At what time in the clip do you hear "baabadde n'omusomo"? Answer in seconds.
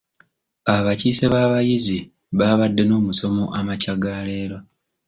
2.37-3.43